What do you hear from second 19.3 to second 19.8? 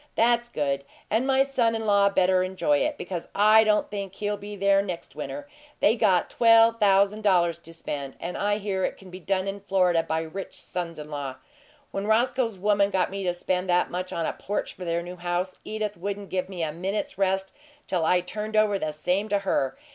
her.